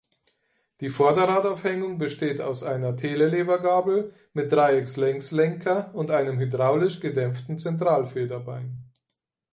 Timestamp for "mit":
4.33-4.51